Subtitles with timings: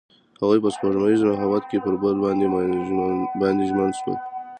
[0.41, 2.15] هغوی په سپوږمیز محبت کې پر بل
[3.41, 4.15] باندې ژمن شول.